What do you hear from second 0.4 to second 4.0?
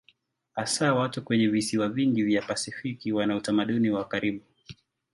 Hasa watu kwenye visiwa vingi vya Pasifiki wana utamaduni